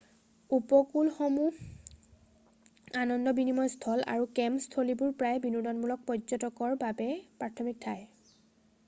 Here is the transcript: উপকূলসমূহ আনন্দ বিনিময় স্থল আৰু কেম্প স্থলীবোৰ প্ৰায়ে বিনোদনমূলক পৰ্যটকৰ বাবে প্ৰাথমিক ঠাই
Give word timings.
উপকূলসমূহ 0.57 1.57
আনন্দ 3.01 3.27
বিনিময় 3.41 3.71
স্থল 3.75 4.01
আৰু 4.15 4.25
কেম্প 4.39 4.65
স্থলীবোৰ 4.65 5.13
প্ৰায়ে 5.21 5.45
বিনোদনমূলক 5.45 6.09
পৰ্যটকৰ 6.09 6.75
বাবে 6.87 7.11
প্ৰাথমিক 7.45 7.81
ঠাই 7.87 8.05